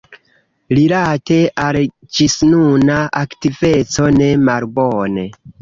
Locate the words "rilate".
0.77-1.37